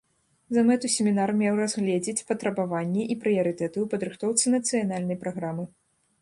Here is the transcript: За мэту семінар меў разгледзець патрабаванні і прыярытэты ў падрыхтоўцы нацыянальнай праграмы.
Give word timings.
За 0.55 0.61
мэту 0.67 0.87
семінар 0.93 1.33
меў 1.41 1.59
разгледзець 1.63 2.25
патрабаванні 2.31 3.03
і 3.11 3.17
прыярытэты 3.27 3.77
ў 3.83 3.91
падрыхтоўцы 3.93 4.45
нацыянальнай 4.55 5.17
праграмы. 5.27 5.63